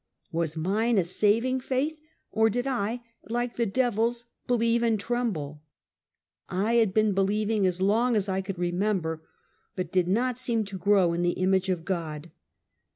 Was 0.31 0.57
mine 0.57 0.97
a 0.97 1.03
saving 1.03 1.59
faith, 1.59 1.99
or 2.31 2.49
did 2.49 2.65
I, 2.65 3.03
like 3.29 3.55
the 3.55 3.67
devils, 3.67 4.25
believe 4.47 4.81
and 4.81 4.99
tremble? 4.99 5.61
I 6.49 6.73
had 6.81 6.91
been 6.91 7.13
be 7.13 7.21
lieving 7.21 7.67
as 7.67 7.83
long 7.83 8.15
as 8.15 8.27
I 8.27 8.41
could 8.41 8.57
remember, 8.57 9.21
but 9.75 9.91
did 9.91 10.07
not 10.07 10.39
seem 10.39 10.65
to 10.65 10.77
grow 10.79 11.13
in 11.13 11.21
the 11.21 11.33
image 11.43 11.69
of 11.69 11.85
God. 11.85 12.31